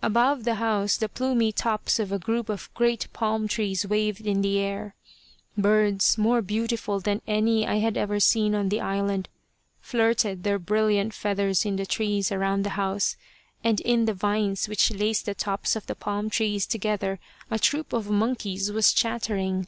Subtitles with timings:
[0.00, 4.40] Above the house the plumy tops of a group of great palm trees waved in
[4.40, 4.94] the air.
[5.58, 9.28] Birds, more beautiful than any I had ever seen on the island,
[9.80, 13.16] flirted their brilliant feathers in the trees around the house,
[13.64, 17.18] and in the vines which laced the tops of the palm trees together
[17.50, 19.66] a troop of monkeys was chattering.